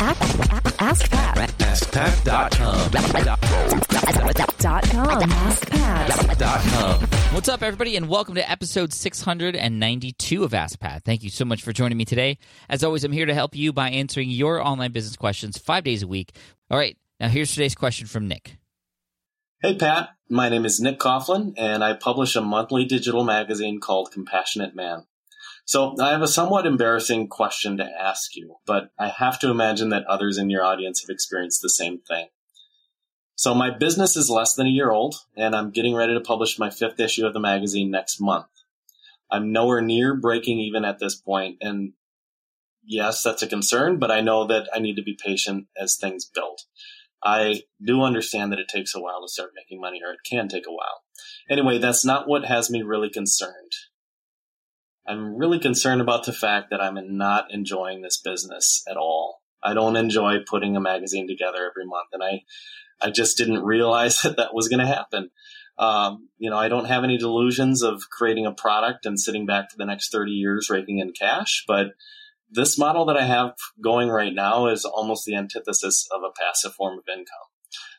Ask 0.00 1.10
Pat. 1.10 1.38
AskPat.com. 1.58 2.90
Dot 4.60 4.84
com. 4.90 5.32
Ask 5.32 5.70
Pat. 5.70 6.38
Dot 6.38 6.60
com. 6.60 7.00
What's 7.34 7.48
up, 7.48 7.64
everybody, 7.64 7.96
and 7.96 8.08
welcome 8.08 8.36
to 8.36 8.48
episode 8.48 8.92
692 8.92 10.44
of 10.44 10.52
AskPat. 10.52 11.02
Thank 11.04 11.24
you 11.24 11.30
so 11.30 11.44
much 11.44 11.62
for 11.62 11.72
joining 11.72 11.98
me 11.98 12.04
today. 12.04 12.38
As 12.68 12.84
always, 12.84 13.02
I'm 13.02 13.10
here 13.10 13.26
to 13.26 13.34
help 13.34 13.56
you 13.56 13.72
by 13.72 13.90
answering 13.90 14.30
your 14.30 14.64
online 14.64 14.92
business 14.92 15.16
questions 15.16 15.58
five 15.58 15.82
days 15.82 16.04
a 16.04 16.06
week. 16.06 16.30
All 16.70 16.78
right, 16.78 16.96
now 17.18 17.28
here's 17.28 17.50
today's 17.50 17.74
question 17.74 18.06
from 18.06 18.28
Nick. 18.28 18.56
Hey, 19.60 19.74
Pat. 19.74 20.10
My 20.30 20.48
name 20.48 20.64
is 20.64 20.78
Nick 20.78 21.00
Coughlin, 21.00 21.54
and 21.56 21.82
I 21.82 21.94
publish 21.94 22.36
a 22.36 22.40
monthly 22.40 22.84
digital 22.84 23.24
magazine 23.24 23.80
called 23.80 24.12
Compassionate 24.12 24.76
Man. 24.76 25.06
So 25.68 25.94
I 26.00 26.12
have 26.12 26.22
a 26.22 26.26
somewhat 26.26 26.64
embarrassing 26.64 27.28
question 27.28 27.76
to 27.76 27.84
ask 27.84 28.34
you, 28.34 28.56
but 28.64 28.90
I 28.98 29.08
have 29.08 29.38
to 29.40 29.50
imagine 29.50 29.90
that 29.90 30.06
others 30.06 30.38
in 30.38 30.48
your 30.48 30.64
audience 30.64 31.02
have 31.02 31.10
experienced 31.10 31.60
the 31.60 31.68
same 31.68 31.98
thing. 31.98 32.28
So 33.34 33.54
my 33.54 33.68
business 33.68 34.16
is 34.16 34.30
less 34.30 34.54
than 34.54 34.66
a 34.66 34.70
year 34.70 34.90
old, 34.90 35.16
and 35.36 35.54
I'm 35.54 35.70
getting 35.70 35.94
ready 35.94 36.14
to 36.14 36.22
publish 36.22 36.58
my 36.58 36.70
fifth 36.70 36.98
issue 36.98 37.26
of 37.26 37.34
the 37.34 37.38
magazine 37.38 37.90
next 37.90 38.18
month. 38.18 38.46
I'm 39.30 39.52
nowhere 39.52 39.82
near 39.82 40.14
breaking 40.14 40.58
even 40.58 40.86
at 40.86 41.00
this 41.00 41.14
point, 41.14 41.58
and 41.60 41.92
yes, 42.82 43.22
that's 43.22 43.42
a 43.42 43.46
concern, 43.46 43.98
but 43.98 44.10
I 44.10 44.22
know 44.22 44.46
that 44.46 44.70
I 44.74 44.78
need 44.78 44.96
to 44.96 45.02
be 45.02 45.18
patient 45.22 45.66
as 45.78 45.96
things 45.96 46.24
build. 46.24 46.60
I 47.22 47.64
do 47.84 48.00
understand 48.00 48.52
that 48.52 48.58
it 48.58 48.68
takes 48.68 48.94
a 48.94 49.00
while 49.00 49.20
to 49.20 49.28
start 49.28 49.50
making 49.54 49.82
money, 49.82 50.00
or 50.02 50.12
it 50.12 50.20
can 50.24 50.48
take 50.48 50.66
a 50.66 50.72
while. 50.72 51.02
Anyway, 51.50 51.76
that's 51.76 52.06
not 52.06 52.26
what 52.26 52.46
has 52.46 52.70
me 52.70 52.80
really 52.80 53.10
concerned. 53.10 53.72
I'm 55.08 55.36
really 55.36 55.58
concerned 55.58 56.00
about 56.00 56.26
the 56.26 56.32
fact 56.32 56.70
that 56.70 56.80
I'm 56.80 57.16
not 57.16 57.52
enjoying 57.52 58.02
this 58.02 58.20
business 58.20 58.84
at 58.88 58.96
all. 58.96 59.42
I 59.62 59.74
don't 59.74 59.96
enjoy 59.96 60.38
putting 60.46 60.76
a 60.76 60.80
magazine 60.80 61.26
together 61.26 61.66
every 61.68 61.86
month, 61.86 62.08
and 62.12 62.22
I, 62.22 62.42
I 63.00 63.10
just 63.10 63.38
didn't 63.38 63.64
realize 63.64 64.18
that 64.22 64.36
that 64.36 64.54
was 64.54 64.68
going 64.68 64.80
to 64.80 64.86
happen. 64.86 65.30
Um, 65.78 66.28
you 66.38 66.50
know, 66.50 66.58
I 66.58 66.68
don't 66.68 66.86
have 66.86 67.04
any 67.04 67.16
delusions 67.16 67.82
of 67.82 68.10
creating 68.10 68.46
a 68.46 68.52
product 68.52 69.06
and 69.06 69.18
sitting 69.18 69.46
back 69.46 69.70
for 69.70 69.78
the 69.78 69.86
next 69.86 70.10
30 70.10 70.32
years 70.32 70.68
raking 70.68 70.98
in 70.98 71.12
cash, 71.12 71.64
but 71.66 71.92
this 72.50 72.78
model 72.78 73.06
that 73.06 73.16
I 73.16 73.24
have 73.24 73.54
going 73.80 74.08
right 74.08 74.34
now 74.34 74.66
is 74.66 74.84
almost 74.84 75.24
the 75.24 75.36
antithesis 75.36 76.08
of 76.12 76.22
a 76.22 76.32
passive 76.32 76.74
form 76.74 76.98
of 76.98 77.04
income. 77.08 77.48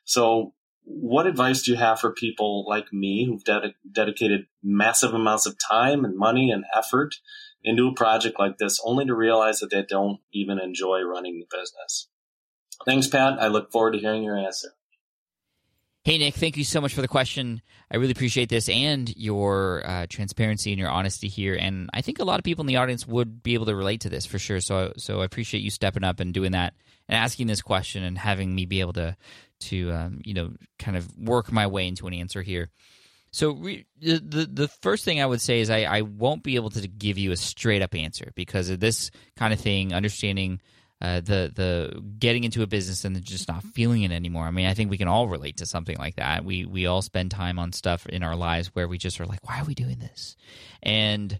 So 0.03 0.53
what 0.89 1.27
advice 1.27 1.61
do 1.61 1.71
you 1.71 1.77
have 1.77 1.99
for 1.99 2.11
people 2.11 2.65
like 2.67 2.91
me 2.91 3.25
who've 3.25 3.43
ded- 3.43 3.75
dedicated 3.91 4.47
massive 4.63 5.13
amounts 5.13 5.45
of 5.45 5.55
time 5.69 6.03
and 6.03 6.17
money 6.17 6.49
and 6.51 6.65
effort 6.75 7.15
into 7.63 7.87
a 7.87 7.93
project 7.93 8.39
like 8.39 8.57
this 8.57 8.81
only 8.83 9.05
to 9.05 9.13
realize 9.13 9.59
that 9.59 9.69
they 9.69 9.85
don't 9.87 10.19
even 10.33 10.59
enjoy 10.59 11.01
running 11.01 11.39
the 11.39 11.57
business? 11.57 12.09
Thanks, 12.85 13.07
Pat. 13.07 13.39
I 13.39 13.47
look 13.47 13.71
forward 13.71 13.91
to 13.91 13.99
hearing 13.99 14.23
your 14.23 14.37
answer. 14.37 14.69
Hey, 16.09 16.17
Nick, 16.17 16.33
thank 16.33 16.57
you 16.57 16.63
so 16.63 16.81
much 16.81 16.95
for 16.95 17.01
the 17.01 17.07
question. 17.07 17.61
I 17.91 17.97
really 17.97 18.13
appreciate 18.13 18.49
this 18.49 18.67
and 18.67 19.15
your 19.15 19.83
uh, 19.85 20.07
transparency 20.09 20.71
and 20.71 20.79
your 20.79 20.89
honesty 20.89 21.27
here. 21.27 21.53
And 21.53 21.87
I 21.93 22.01
think 22.01 22.17
a 22.17 22.23
lot 22.23 22.39
of 22.39 22.43
people 22.43 22.63
in 22.63 22.65
the 22.65 22.77
audience 22.77 23.05
would 23.05 23.43
be 23.43 23.53
able 23.53 23.67
to 23.67 23.75
relate 23.75 24.01
to 24.01 24.09
this 24.09 24.25
for 24.25 24.39
sure. 24.39 24.59
So, 24.59 24.91
so 24.97 25.21
I 25.21 25.25
appreciate 25.25 25.61
you 25.61 25.69
stepping 25.69 26.03
up 26.03 26.19
and 26.19 26.33
doing 26.33 26.53
that 26.53 26.73
and 27.07 27.15
asking 27.15 27.45
this 27.45 27.61
question 27.61 28.03
and 28.03 28.17
having 28.17 28.55
me 28.55 28.65
be 28.65 28.79
able 28.79 28.93
to 28.93 29.15
to 29.59 29.91
um, 29.91 30.21
you 30.25 30.33
know 30.33 30.53
kind 30.79 30.97
of 30.97 31.15
work 31.15 31.51
my 31.51 31.67
way 31.67 31.87
into 31.87 32.07
an 32.07 32.15
answer 32.15 32.41
here. 32.41 32.69
So 33.29 33.51
re- 33.51 33.85
the, 34.01 34.17
the 34.17 34.49
the 34.51 34.67
first 34.67 35.05
thing 35.05 35.21
I 35.21 35.27
would 35.27 35.41
say 35.41 35.59
is 35.59 35.69
I, 35.69 35.83
I 35.83 36.01
won't 36.01 36.41
be 36.41 36.55
able 36.55 36.71
to 36.71 36.87
give 36.87 37.19
you 37.19 37.33
a 37.33 37.37
straight 37.37 37.83
up 37.83 37.93
answer 37.93 38.31
because 38.33 38.71
of 38.71 38.79
this 38.79 39.11
kind 39.37 39.53
of 39.53 39.59
thing, 39.59 39.93
understanding 39.93 40.59
uh, 41.01 41.21
the 41.21 41.51
the 41.53 42.01
getting 42.19 42.43
into 42.43 42.61
a 42.61 42.67
business 42.67 43.05
and 43.05 43.21
just 43.23 43.47
not 43.47 43.63
feeling 43.63 44.03
it 44.03 44.11
anymore. 44.11 44.45
I 44.45 44.51
mean, 44.51 44.65
I 44.65 44.73
think 44.73 44.89
we 44.89 44.97
can 44.97 45.07
all 45.07 45.27
relate 45.27 45.57
to 45.57 45.65
something 45.65 45.97
like 45.97 46.15
that. 46.15 46.43
We 46.43 46.65
we 46.65 46.85
all 46.85 47.01
spend 47.01 47.31
time 47.31 47.57
on 47.59 47.71
stuff 47.71 48.05
in 48.05 48.23
our 48.23 48.35
lives 48.35 48.67
where 48.73 48.87
we 48.87 48.97
just 48.97 49.19
are 49.21 49.25
like, 49.25 49.47
why 49.47 49.59
are 49.59 49.65
we 49.65 49.75
doing 49.75 49.99
this? 49.99 50.35
And 50.83 51.39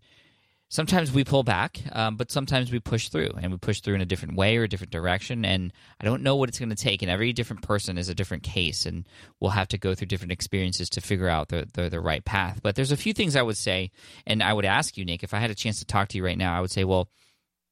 sometimes 0.70 1.12
we 1.12 1.24
pull 1.24 1.44
back, 1.44 1.82
um, 1.92 2.16
but 2.16 2.32
sometimes 2.32 2.72
we 2.72 2.80
push 2.80 3.10
through 3.10 3.32
and 3.42 3.52
we 3.52 3.58
push 3.58 3.82
through 3.82 3.96
in 3.96 4.02
a 4.02 4.06
different 4.06 4.36
way 4.36 4.56
or 4.56 4.64
a 4.64 4.68
different 4.68 4.92
direction. 4.92 5.44
And 5.44 5.74
I 6.00 6.06
don't 6.06 6.24
know 6.24 6.36
what 6.36 6.48
it's 6.48 6.60
going 6.60 6.70
to 6.70 6.76
take. 6.76 7.02
And 7.02 7.12
every 7.12 7.34
different 7.34 7.64
person 7.64 7.98
is 7.98 8.08
a 8.08 8.16
different 8.16 8.44
case, 8.44 8.86
and 8.86 9.06
we'll 9.40 9.52
have 9.52 9.68
to 9.70 9.78
go 9.78 9.94
through 9.94 10.08
different 10.08 10.32
experiences 10.32 10.90
to 10.92 11.02
figure 11.02 11.28
out 11.28 11.50
the, 11.50 11.68
the, 11.74 11.90
the 11.90 12.00
right 12.00 12.24
path. 12.24 12.62
But 12.64 12.76
there's 12.76 12.92
a 12.92 12.98
few 12.98 13.14
things 13.14 13.36
I 13.36 13.42
would 13.42 13.58
say, 13.58 13.92
and 14.26 14.42
I 14.42 14.54
would 14.54 14.66
ask 14.66 14.96
you, 14.98 15.04
Nick, 15.04 15.24
if 15.24 15.34
I 15.34 15.40
had 15.40 15.52
a 15.52 15.56
chance 15.56 15.80
to 15.80 15.86
talk 15.86 16.10
to 16.10 16.18
you 16.18 16.24
right 16.24 16.38
now, 16.38 16.56
I 16.56 16.62
would 16.62 16.72
say, 16.72 16.84
well, 16.84 17.10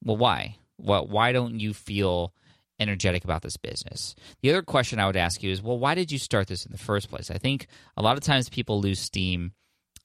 well, 0.04 0.18
why? 0.18 0.58
Well, 0.78 1.08
why 1.08 1.32
don't 1.32 1.60
you 1.60 1.74
feel 1.74 2.34
energetic 2.80 3.24
about 3.24 3.42
this 3.42 3.58
business? 3.58 4.16
The 4.42 4.50
other 4.50 4.62
question 4.62 5.00
I 5.00 5.08
would 5.08 5.18
ask 5.18 5.42
you 5.42 5.52
is, 5.52 5.62
well, 5.62 5.80
why 5.80 5.96
did 5.96 6.12
you 6.12 6.20
start 6.20 6.48
this 6.48 6.66
in 6.66 6.72
the 6.72 6.78
first 6.78 7.10
place? 7.10 7.32
I 7.32 7.38
think 7.38 7.68
a 7.96 8.02
lot 8.02 8.18
of 8.18 8.24
times 8.24 8.50
people 8.50 8.82
lose 8.82 9.00
steam 9.00 9.54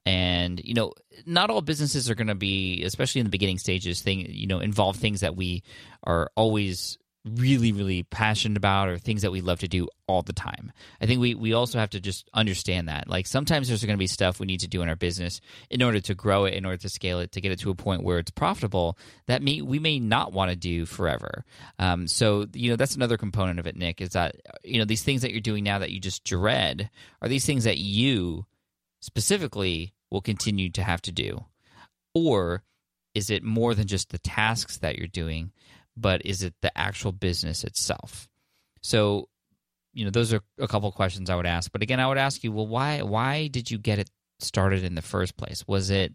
and 0.05 0.61
you 0.65 0.75
know 0.75 0.93
not 1.27 1.49
all 1.49 1.61
businesses 1.61 2.11
are 2.11 2.15
going 2.15 2.27
to 2.27 2.35
be 2.35 2.83
especially 2.85 3.21
in 3.21 3.25
the 3.25 3.31
beginning 3.31 3.59
stages 3.59 4.03
thing 4.03 4.27
you 4.29 4.49
know 4.49 4.59
involve 4.59 4.97
things 4.97 5.21
that 5.21 5.37
we 5.37 5.63
are 6.03 6.29
always 6.35 6.99
really 7.25 7.71
really 7.71 8.03
passionate 8.03 8.57
about 8.57 8.89
or 8.89 8.99
things 8.99 9.23
that 9.23 9.31
we 9.31 9.41
love 9.41 9.61
to 9.61 9.69
do 9.69 9.89
all 10.09 10.23
the 10.23 10.33
time. 10.33 10.73
I 11.01 11.07
think 11.07 11.21
we 11.21 11.35
we 11.35 11.53
also 11.53 11.79
have 11.79 11.91
to 11.91 12.01
just 12.01 12.29
understand 12.35 12.89
that 12.89 13.09
like 13.09 13.27
sometimes 13.27 13.69
there's 13.69 13.85
going 13.85 13.97
to 13.97 13.99
be 13.99 14.07
stuff 14.07 14.41
we 14.41 14.47
need 14.47 14.61
to 14.61 14.69
do 14.69 14.83
in 14.83 14.89
our 14.89 14.97
business 14.97 15.41
in 15.71 15.83
order 15.83 16.01
to 16.01 16.15
grow 16.15 16.45
it 16.45 16.55
in 16.55 16.65
order 16.65 16.79
to 16.79 16.89
scale 16.89 17.21
it 17.21 17.33
to 17.33 17.41
get 17.41 17.53
it 17.53 17.61
to 17.61 17.71
a 17.71 17.75
point 17.75 18.03
where 18.03 18.19
it's 18.19 18.31
profitable 18.31 18.99
that 19.27 19.43
may 19.43 19.63
we 19.63 19.79
may 19.79 19.99
not 19.99 20.33
want 20.33 20.51
to 20.51 20.57
do 20.57 20.85
forever. 20.85 21.45
Um, 21.79 22.09
so 22.09 22.47
you 22.53 22.71
know 22.71 22.77
that's 22.77 22.97
another 22.97 23.17
component 23.17 23.59
of 23.61 23.67
it 23.67 23.77
nick 23.77 24.01
is 24.01 24.11
that 24.11 24.37
you 24.65 24.79
know 24.79 24.85
these 24.85 25.03
things 25.03 25.23
that 25.23 25.31
you're 25.31 25.41
doing 25.41 25.65
now 25.65 25.79
that 25.79 25.91
you 25.91 26.01
just 26.01 26.25
dread 26.25 26.91
are 27.21 27.29
these 27.29 27.47
things 27.47 27.65
that 27.65 27.79
you 27.79 28.47
specifically 29.01 29.93
will 30.11 30.21
continue 30.21 30.71
to 30.71 30.83
have 30.83 31.03
to 31.03 31.13
do? 31.13 31.45
Or 32.15 32.63
is 33.15 33.31
it 33.31 33.43
more 33.43 33.75
than 33.75 33.87
just 33.87 34.11
the 34.11 34.19
tasks 34.19 34.79
that 34.79 34.97
you're 34.97 35.07
doing, 35.07 35.53
but 35.97 36.25
is 36.25 36.43
it 36.43 36.55
the 36.63 36.77
actual 36.77 37.13
business 37.13 37.65
itself? 37.65 38.29
So, 38.83 39.29
you 39.93 40.05
know, 40.05 40.11
those 40.11 40.33
are 40.33 40.41
a 40.59 40.69
couple 40.69 40.91
questions 40.93 41.31
I 41.31 41.37
would 41.37 41.47
ask. 41.47 41.71
But 41.71 41.83
again, 41.83 42.01
I 42.01 42.09
would 42.09 42.19
ask 42.19 42.43
you, 42.43 42.53
well, 42.53 42.67
why 42.67 43.03
why 43.03 43.49
did 43.49 43.71
you 43.71 43.79
get 43.79 43.99
it 43.99 44.11
started 44.41 44.85
in 44.85 44.95
the 44.95 45.03
first 45.03 45.37
place? 45.37 45.65
Was 45.67 45.91
it, 45.91 46.15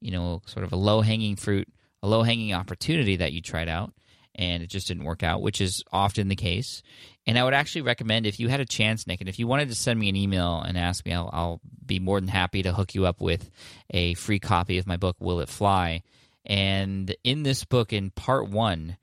you 0.00 0.10
know, 0.10 0.42
sort 0.46 0.64
of 0.64 0.72
a 0.72 0.76
low 0.76 1.00
hanging 1.00 1.36
fruit, 1.36 1.68
a 2.02 2.08
low 2.08 2.22
hanging 2.22 2.54
opportunity 2.54 3.16
that 3.16 3.32
you 3.32 3.42
tried 3.42 3.68
out? 3.68 3.92
and 4.36 4.62
it 4.62 4.68
just 4.68 4.86
didn't 4.86 5.04
work 5.04 5.22
out, 5.22 5.42
which 5.42 5.60
is 5.60 5.82
often 5.90 6.28
the 6.28 6.36
case. 6.36 6.82
And 7.26 7.38
I 7.38 7.44
would 7.44 7.54
actually 7.54 7.82
recommend 7.82 8.26
if 8.26 8.38
you 8.38 8.48
had 8.48 8.60
a 8.60 8.66
chance, 8.66 9.06
Nick, 9.06 9.20
and 9.20 9.28
if 9.28 9.38
you 9.38 9.46
wanted 9.46 9.68
to 9.70 9.74
send 9.74 9.98
me 9.98 10.08
an 10.08 10.16
email 10.16 10.60
and 10.60 10.78
ask 10.78 11.04
me, 11.04 11.12
I'll, 11.12 11.30
I'll 11.32 11.60
be 11.84 11.98
more 11.98 12.20
than 12.20 12.28
happy 12.28 12.62
to 12.62 12.72
hook 12.72 12.94
you 12.94 13.06
up 13.06 13.20
with 13.20 13.50
a 13.90 14.14
free 14.14 14.38
copy 14.38 14.78
of 14.78 14.86
my 14.86 14.96
book, 14.96 15.16
Will 15.18 15.40
It 15.40 15.48
Fly? 15.48 16.02
And 16.44 17.14
in 17.24 17.42
this 17.42 17.64
book, 17.64 17.92
in 17.92 18.10
part 18.10 18.48
one, 18.48 18.98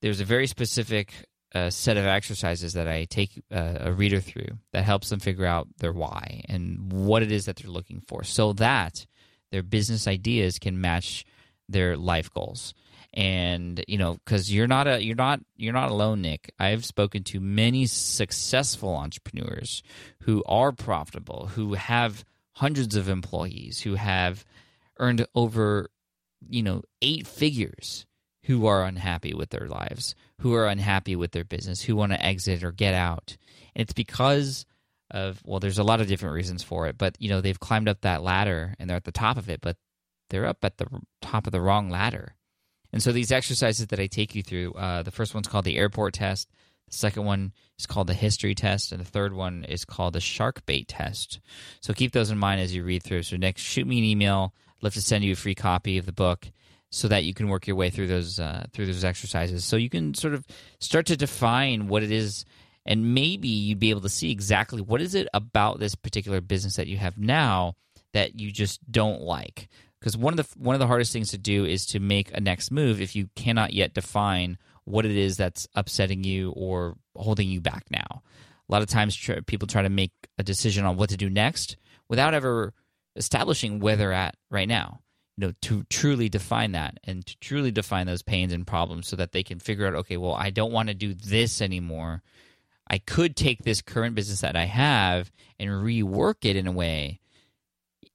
there's 0.00 0.20
a 0.20 0.24
very 0.24 0.46
specific 0.46 1.12
uh, 1.54 1.70
set 1.70 1.96
of 1.96 2.04
exercises 2.04 2.74
that 2.74 2.88
I 2.88 3.04
take 3.04 3.42
uh, 3.50 3.78
a 3.80 3.92
reader 3.92 4.20
through 4.20 4.58
that 4.72 4.84
helps 4.84 5.08
them 5.08 5.20
figure 5.20 5.46
out 5.46 5.68
their 5.78 5.92
why 5.92 6.42
and 6.48 6.92
what 6.92 7.22
it 7.22 7.32
is 7.32 7.46
that 7.46 7.56
they're 7.56 7.70
looking 7.70 8.02
for 8.06 8.22
so 8.22 8.52
that 8.54 9.06
their 9.50 9.62
business 9.62 10.06
ideas 10.06 10.58
can 10.58 10.80
match 10.80 11.24
their 11.68 11.96
life 11.96 12.30
goals. 12.32 12.74
And 13.14 13.82
you 13.88 13.96
know 13.96 14.18
because 14.22 14.52
you're 14.52 14.66
not 14.66 14.86
a 14.86 15.02
you're 15.02 15.16
not 15.16 15.40
you're 15.56 15.72
not 15.72 15.90
alone 15.90 16.20
nick. 16.20 16.52
I've 16.58 16.84
spoken 16.84 17.24
to 17.24 17.40
many 17.40 17.86
successful 17.86 18.94
entrepreneurs 18.94 19.82
who 20.22 20.44
are 20.44 20.72
profitable 20.72 21.46
who 21.46 21.72
have 21.72 22.24
hundreds 22.52 22.96
of 22.96 23.08
employees 23.08 23.80
who 23.80 23.94
have 23.94 24.44
earned 24.98 25.26
over 25.34 25.88
you 26.46 26.62
know 26.62 26.82
eight 27.00 27.26
figures 27.26 28.04
who 28.48 28.66
are 28.66 28.82
unhappy 28.84 29.32
with 29.32 29.50
their 29.50 29.68
lives 29.68 30.14
who 30.40 30.52
are 30.54 30.66
unhappy 30.66 31.16
with 31.16 31.32
their 31.32 31.44
business 31.44 31.80
who 31.82 31.96
want 31.96 32.12
to 32.12 32.24
exit 32.24 32.64
or 32.64 32.72
get 32.72 32.92
out 32.92 33.36
and 33.74 33.82
it's 33.82 33.94
because 33.94 34.66
of 35.10 35.40
well 35.44 35.60
there's 35.60 35.78
a 35.78 35.84
lot 35.84 36.00
of 36.00 36.08
different 36.08 36.34
reasons 36.34 36.62
for 36.62 36.86
it 36.86 36.98
but 36.98 37.16
you 37.18 37.28
know 37.28 37.40
they've 37.40 37.60
climbed 37.60 37.88
up 37.88 38.00
that 38.02 38.22
ladder 38.22 38.74
and 38.78 38.90
they're 38.90 38.96
at 38.96 39.04
the 39.04 39.12
top 39.12 39.38
of 39.38 39.48
it 39.48 39.60
but 39.60 39.76
they're 40.28 40.46
up 40.46 40.62
at 40.64 40.76
the 40.76 40.86
top 41.22 41.46
of 41.46 41.52
the 41.52 41.60
wrong 41.60 41.88
ladder 41.88 42.34
and 42.92 43.02
so 43.02 43.12
these 43.12 43.32
exercises 43.32 43.88
that 43.88 44.00
I 44.00 44.06
take 44.06 44.34
you 44.34 44.42
through, 44.42 44.72
uh, 44.72 45.02
the 45.02 45.10
first 45.10 45.34
one's 45.34 45.48
called 45.48 45.64
the 45.64 45.76
airport 45.76 46.14
test. 46.14 46.48
The 46.88 46.96
second 46.96 47.24
one 47.24 47.52
is 47.78 47.86
called 47.86 48.06
the 48.06 48.14
history 48.14 48.54
test, 48.54 48.92
and 48.92 49.00
the 49.00 49.04
third 49.04 49.34
one 49.34 49.64
is 49.64 49.84
called 49.84 50.14
the 50.14 50.20
shark 50.20 50.64
bait 50.64 50.88
test. 50.88 51.40
So 51.82 51.92
keep 51.92 52.12
those 52.12 52.30
in 52.30 52.38
mind 52.38 52.62
as 52.62 52.74
you 52.74 52.82
read 52.82 53.02
through. 53.02 53.24
So 53.24 53.36
Nick, 53.36 53.58
shoot 53.58 53.86
me 53.86 53.98
an 53.98 54.04
email. 54.04 54.54
I'd 54.78 54.84
love 54.84 54.94
to 54.94 55.02
send 55.02 55.22
you 55.22 55.32
a 55.32 55.36
free 55.36 55.54
copy 55.54 55.98
of 55.98 56.06
the 56.06 56.12
book 56.12 56.50
so 56.90 57.08
that 57.08 57.24
you 57.24 57.34
can 57.34 57.48
work 57.48 57.66
your 57.66 57.76
way 57.76 57.90
through 57.90 58.06
those 58.06 58.40
uh, 58.40 58.66
through 58.72 58.86
those 58.86 59.04
exercises. 59.04 59.64
So 59.64 59.76
you 59.76 59.90
can 59.90 60.14
sort 60.14 60.34
of 60.34 60.46
start 60.80 61.06
to 61.06 61.16
define 61.16 61.88
what 61.88 62.02
it 62.02 62.10
is, 62.10 62.44
and 62.86 63.14
maybe 63.14 63.48
you'd 63.48 63.78
be 63.78 63.90
able 63.90 64.00
to 64.02 64.08
see 64.08 64.30
exactly 64.30 64.80
what 64.80 65.00
is 65.00 65.14
it 65.14 65.28
about 65.34 65.78
this 65.78 65.94
particular 65.94 66.40
business 66.40 66.76
that 66.76 66.86
you 66.86 66.96
have 66.96 67.18
now 67.18 67.74
that 68.14 68.38
you 68.38 68.50
just 68.50 68.80
don't 68.90 69.20
like 69.20 69.68
because 70.00 70.16
one 70.16 70.32
of 70.32 70.36
the 70.36 70.58
one 70.58 70.74
of 70.74 70.80
the 70.80 70.86
hardest 70.86 71.12
things 71.12 71.30
to 71.30 71.38
do 71.38 71.64
is 71.64 71.86
to 71.86 72.00
make 72.00 72.30
a 72.36 72.40
next 72.40 72.70
move 72.70 73.00
if 73.00 73.16
you 73.16 73.28
cannot 73.34 73.72
yet 73.72 73.94
define 73.94 74.58
what 74.84 75.04
it 75.04 75.16
is 75.16 75.36
that's 75.36 75.68
upsetting 75.74 76.24
you 76.24 76.50
or 76.52 76.96
holding 77.14 77.48
you 77.48 77.60
back 77.60 77.84
now. 77.90 78.22
A 78.68 78.72
lot 78.72 78.82
of 78.82 78.88
times, 78.88 79.14
tr- 79.14 79.40
people 79.46 79.66
try 79.66 79.82
to 79.82 79.88
make 79.88 80.12
a 80.38 80.42
decision 80.42 80.84
on 80.84 80.96
what 80.96 81.10
to 81.10 81.16
do 81.16 81.28
next 81.28 81.76
without 82.08 82.34
ever 82.34 82.72
establishing 83.16 83.80
where 83.80 83.96
they're 83.96 84.12
at 84.12 84.36
right 84.50 84.68
now. 84.68 85.00
You 85.38 85.46
know, 85.46 85.54
to 85.62 85.84
truly 85.84 86.28
define 86.28 86.72
that 86.72 86.98
and 87.04 87.24
to 87.24 87.38
truly 87.38 87.70
define 87.70 88.08
those 88.08 88.22
pains 88.22 88.52
and 88.52 88.66
problems, 88.66 89.06
so 89.06 89.14
that 89.14 89.30
they 89.30 89.44
can 89.44 89.60
figure 89.60 89.86
out, 89.86 89.94
okay, 89.94 90.16
well, 90.16 90.34
I 90.34 90.50
don't 90.50 90.72
want 90.72 90.88
to 90.88 90.94
do 90.94 91.14
this 91.14 91.62
anymore. 91.62 92.24
I 92.90 92.98
could 92.98 93.36
take 93.36 93.62
this 93.62 93.80
current 93.80 94.16
business 94.16 94.40
that 94.40 94.56
I 94.56 94.64
have 94.64 95.30
and 95.60 95.70
rework 95.70 96.44
it 96.44 96.56
in 96.56 96.66
a 96.66 96.72
way 96.72 97.20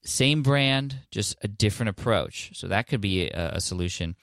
same 0.05 0.43
brand, 0.43 0.99
just 1.11 1.37
a 1.43 1.47
different 1.47 1.89
approach. 1.91 2.51
So 2.55 2.67
that 2.67 2.87
could 2.87 3.01
be 3.01 3.29
a, 3.29 3.51
a 3.55 3.61
solution, 3.61 4.15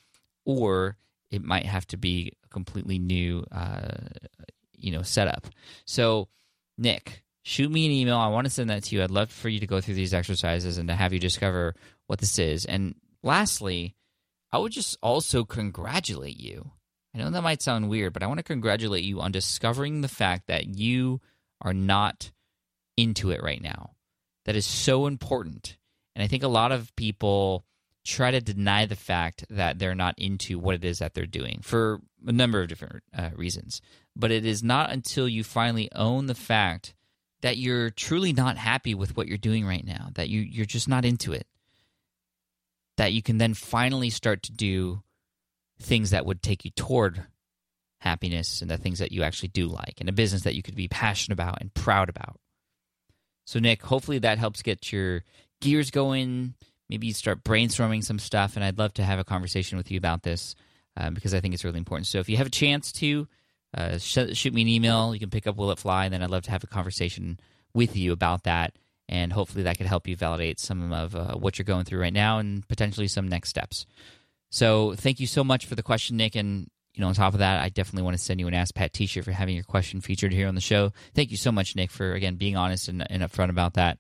or 0.45 0.97
it 1.31 1.43
might 1.43 1.67
have 1.67 1.87
to 1.89 1.97
be 1.97 2.33
a 2.45 2.49
completely 2.49 2.99
new, 2.99 3.47
uh, 3.51 3.97
you 4.77 4.93
know, 4.93 5.03
setup. 5.03 5.47
So, 5.85 6.29
Nick, 6.77 7.23
shoot 7.43 7.71
me 7.71 7.87
an 7.87 7.93
email. 7.93 8.17
I 8.17 8.29
want 8.29 8.47
to 8.47 8.53
send 8.53 8.71
that 8.71 8.85
to 8.85 8.97
you. 8.97 9.03
I'd 9.03 9.11
love 9.11 9.31
for 9.31 9.49
you 9.49 9.61
to 9.61 9.67
go 9.67 9.81
through 9.81 9.95
these 9.95 10.15
exercises 10.15 10.79
and 10.79 10.89
to 10.89 10.95
have 10.95 11.13
you 11.13 11.19
discover 11.19 11.75
what 12.07 12.19
this 12.19 12.39
is. 12.39 12.65
And 12.65 12.95
lastly, 13.23 13.95
I 14.53 14.59
would 14.59 14.73
just 14.73 14.97
also 15.03 15.45
congratulate 15.45 16.39
you. 16.39 16.73
I 17.15 17.19
know 17.19 17.31
that 17.31 17.43
might 17.43 17.63
sound 17.63 17.89
weird, 17.89 18.13
but 18.13 18.23
I 18.23 18.27
want 18.27 18.39
to 18.39 18.45
congratulate 18.45 19.05
you 19.05 19.21
on 19.21 19.33
discovering 19.33 20.01
the 20.01 20.09
fact 20.09 20.47
that 20.47 20.79
you 20.79 21.21
are 21.61 21.75
not 21.75 22.31
into 22.97 23.31
it 23.31 23.43
right 23.43 23.63
now 23.63 23.93
that 24.45 24.57
is 24.57 24.67
so 24.67 25.07
important. 25.07 25.77
And 26.15 26.23
I 26.23 26.27
think 26.27 26.43
a 26.43 26.49
lot 26.49 26.73
of 26.73 26.95
people 26.97 27.65
try 28.05 28.31
to 28.31 28.41
deny 28.41 28.87
the 28.87 28.97
fact 28.97 29.45
that 29.51 29.79
they're 29.79 29.95
not 29.95 30.19
into 30.19 30.59
what 30.59 30.75
it 30.75 30.85
is 30.85 30.99
that 30.99 31.15
they're 31.15 31.27
doing 31.27 31.61
for 31.63 32.01
a 32.27 32.33
number 32.33 32.63
of 32.63 32.69
different 32.69 33.03
uh, 33.17 33.31
reasons. 33.35 33.81
But 34.17 34.31
it 34.31 34.45
is 34.45 34.63
not 34.63 34.91
until 34.91 35.29
you 35.29 35.45
finally 35.45 35.91
own 35.95 36.27
the 36.27 36.35
fact 36.35 36.95
that 37.43 37.57
you're 37.57 37.91
truly 37.91 38.33
not 38.33 38.57
happy 38.57 38.95
with 38.95 39.17
what 39.17 39.27
you're 39.27 39.39
doing 39.39 39.67
right 39.67 39.85
now, 39.85 40.09
that 40.15 40.29
you, 40.29 40.41
you're 40.41 40.67
just 40.67 40.89
not 40.89 41.05
into 41.05 41.33
it, 41.33 41.47
that 42.97 43.13
you 43.13 43.23
can 43.23 43.39
then 43.39 43.55
finally 43.55 44.11
start 44.11 44.43
to 44.45 44.53
do 44.53 45.03
things 45.81 46.11
that 46.11 46.27
would 46.27 46.43
take 46.43 46.65
you 46.65 46.71
toward 46.73 47.25
happiness 48.01 48.63
and 48.63 48.71
the 48.71 48.77
things 48.79 48.99
that 48.99 49.13
you 49.13 49.23
actually 49.23 49.49
do 49.49 49.67
like 49.67 49.95
and 49.99 50.09
a 50.09 50.13
business 50.13 50.43
that 50.43 50.55
you 50.55 50.63
could 50.63 50.75
be 50.75 50.89
passionate 50.89 51.35
about 51.35 51.61
and 51.61 51.73
proud 51.73 52.09
about. 52.09 52.39
So, 53.47 53.59
Nick, 53.59 53.83
hopefully 53.83 54.19
that 54.19 54.39
helps 54.39 54.63
get 54.63 54.93
your 54.93 55.25
gears 55.61 55.91
going. 55.91 56.55
Maybe 56.89 57.09
you 57.09 57.15
start 57.15 57.45
brainstorming 57.45 58.05
some 58.05 58.19
stuff, 58.19 58.57
and 58.57 58.65
I'd 58.65 58.79
love 58.79 58.95
to 58.95 59.05
have 59.05 59.19
a 59.19 59.25
conversation 59.25 59.79
with 59.79 59.91
you 59.91 59.99
about 59.99 60.23
this 60.23 60.55
um, 60.97 61.15
because 61.15 61.35
I 61.35 61.41
think 61.41 61.55
it's 61.55 61.65
really 61.65 61.79
important. 61.79 62.07
So, 62.07 62.19
if 62.19 62.29
you 62.29 62.37
have 62.37 62.47
a 62.47 62.51
chance 62.51 62.93
to 62.93 63.27
uh, 63.77 63.99
sh- 63.99 64.35
shoot 64.35 64.53
me 64.53 64.63
an 64.63 64.69
email, 64.69 65.15
you 65.15 65.21
can 65.21 65.31
pick 65.31 65.47
up 65.47 65.57
Will 65.57 65.71
It 65.71 65.79
Fly, 65.79 66.05
and 66.05 66.15
then 66.15 66.23
I'd 66.23 66.31
love 66.31 66.45
to 66.45 66.51
have 66.51 66.65
a 66.65 66.69
conversation 66.69 67.39
with 67.75 67.97
you 67.97 68.13
about 68.13 68.45
that. 68.45 68.75
And 69.09 69.33
hopefully 69.33 69.65
that 69.65 69.77
could 69.77 69.87
help 69.87 70.07
you 70.07 70.17
validate 70.17 70.61
some 70.61 70.93
of 70.93 71.17
uh, 71.17 71.35
what 71.35 71.59
you're 71.59 71.65
going 71.65 71.85
through 71.85 72.01
right 72.01 72.13
now 72.13 72.39
and 72.39 72.67
potentially 72.69 73.09
some 73.09 73.29
next 73.29 73.49
steps. 73.49 73.87
So, 74.51 74.95
thank 74.95 75.21
you 75.21 75.27
so 75.27 75.43
much 75.43 75.67
for 75.67 75.75
the 75.75 75.83
question, 75.83 76.17
Nick. 76.17 76.37
And 76.37 76.69
you 76.95 77.01
know, 77.01 77.09
on 77.09 77.15
top 77.15 77.35
of 77.35 77.39
that, 77.39 77.63
I 77.63 77.69
definitely 77.69 78.03
want 78.03 78.17
to 78.17 78.23
send 78.23 78.41
you 78.41 78.49
an 78.49 78.55
Ask 78.55 78.75
Pat 78.75 78.93
T-shirt 78.93 79.25
for 79.25 79.33
having 79.33 79.55
your 79.55 79.65
question 79.65 80.01
featured 80.01 80.33
here 80.33 80.49
on 80.49 80.55
the 80.55 80.61
show. 80.61 80.93
Thank 81.15 81.31
you 81.31 81.37
so 81.37 81.53
much, 81.53 81.77
Nick, 81.77 81.91
for 81.91 82.13
again 82.15 82.37
being 82.37 82.57
honest 82.57 82.89
and, 82.89 83.09
and 83.11 83.23
upfront 83.23 83.51
about 83.51 83.75
that. 83.75 83.99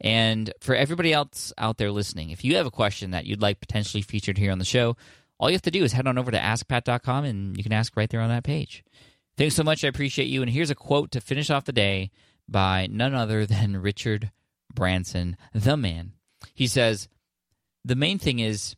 And 0.00 0.52
for 0.60 0.74
everybody 0.74 1.12
else 1.12 1.52
out 1.56 1.78
there 1.78 1.90
listening, 1.90 2.30
if 2.30 2.44
you 2.44 2.56
have 2.56 2.66
a 2.66 2.70
question 2.70 3.12
that 3.12 3.24
you'd 3.24 3.40
like 3.40 3.60
potentially 3.60 4.02
featured 4.02 4.36
here 4.36 4.52
on 4.52 4.58
the 4.58 4.64
show, 4.64 4.96
all 5.38 5.50
you 5.50 5.54
have 5.54 5.62
to 5.62 5.70
do 5.70 5.84
is 5.84 5.92
head 5.92 6.06
on 6.06 6.18
over 6.18 6.30
to 6.30 6.38
askpat.com 6.38 7.24
and 7.24 7.56
you 7.56 7.62
can 7.62 7.72
ask 7.72 7.96
right 7.96 8.08
there 8.08 8.20
on 8.20 8.28
that 8.28 8.44
page. 8.44 8.84
Thanks 9.36 9.54
so 9.54 9.62
much. 9.62 9.84
I 9.84 9.88
appreciate 9.88 10.28
you. 10.28 10.42
And 10.42 10.50
here's 10.50 10.70
a 10.70 10.74
quote 10.74 11.10
to 11.10 11.20
finish 11.20 11.50
off 11.50 11.64
the 11.64 11.72
day 11.72 12.10
by 12.48 12.88
none 12.90 13.14
other 13.14 13.44
than 13.46 13.76
Richard 13.76 14.30
Branson, 14.72 15.36
the 15.52 15.76
man. 15.76 16.12
He 16.54 16.66
says, 16.66 17.08
The 17.84 17.96
main 17.96 18.18
thing 18.18 18.38
is 18.38 18.76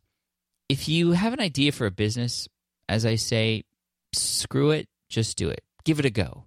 if 0.69 0.89
you 0.89 1.13
have 1.13 1.33
an 1.33 1.41
idea 1.41 1.73
for 1.73 1.87
a 1.87 1.91
business, 1.91 2.49
as 2.89 3.07
I 3.07 3.15
say, 3.15 3.65
screw 4.13 4.71
it, 4.71 4.89
just 5.09 5.37
do 5.37 5.49
it. 5.49 5.63
Give 5.85 5.99
it 5.99 6.05
a 6.05 6.11
go. 6.11 6.45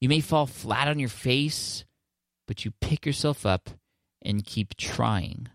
You 0.00 0.08
may 0.08 0.20
fall 0.20 0.46
flat 0.46 0.88
on 0.88 0.98
your 0.98 1.08
face, 1.08 1.84
but 2.46 2.64
you 2.64 2.72
pick 2.80 3.06
yourself 3.06 3.44
up 3.44 3.70
and 4.22 4.44
keep 4.44 4.76
trying 4.76 5.48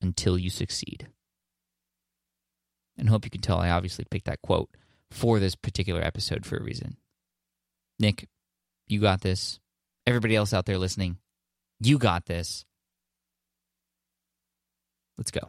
until 0.00 0.38
you 0.38 0.50
succeed. 0.50 1.08
And 2.98 3.08
hope 3.08 3.24
you 3.24 3.30
can 3.30 3.40
tell 3.40 3.60
I 3.60 3.70
obviously 3.70 4.04
picked 4.10 4.26
that 4.26 4.42
quote 4.42 4.70
for 5.10 5.38
this 5.38 5.54
particular 5.54 6.02
episode 6.02 6.44
for 6.44 6.56
a 6.56 6.62
reason. 6.62 6.96
Nick, 7.98 8.28
you 8.86 9.00
got 9.00 9.20
this. 9.20 9.60
Everybody 10.06 10.36
else 10.36 10.52
out 10.52 10.66
there 10.66 10.78
listening, 10.78 11.18
you 11.80 11.98
got 11.98 12.26
this. 12.26 12.64
Let's 15.16 15.30
go. 15.30 15.48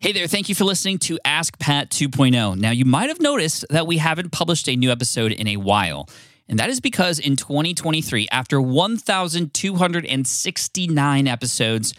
Hey 0.00 0.12
there, 0.12 0.28
thank 0.28 0.48
you 0.48 0.54
for 0.54 0.64
listening 0.64 0.98
to 0.98 1.18
Ask 1.24 1.58
Pat 1.58 1.90
2.0. 1.90 2.56
Now, 2.56 2.70
you 2.70 2.84
might 2.84 3.08
have 3.08 3.20
noticed 3.20 3.64
that 3.70 3.88
we 3.88 3.98
haven't 3.98 4.30
published 4.30 4.68
a 4.68 4.76
new 4.76 4.92
episode 4.92 5.32
in 5.32 5.48
a 5.48 5.56
while. 5.56 6.08
And 6.48 6.60
that 6.60 6.70
is 6.70 6.80
because 6.80 7.18
in 7.18 7.34
2023, 7.34 8.28
after 8.30 8.60
1,269 8.60 11.26
episodes, 11.26 11.94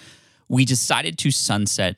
we 0.48 0.64
decided 0.66 1.18
to 1.20 1.30
sunset 1.30 1.98